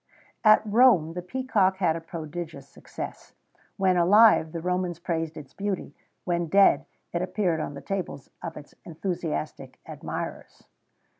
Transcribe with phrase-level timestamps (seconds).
[0.43, 3.35] At Rome, the peacock had a prodigious success.[XVII
[3.77, 5.93] 123] When alive, the Romans praised its beauty;
[6.23, 10.65] when dead, it appeared on the tables of its enthusiastic admirers.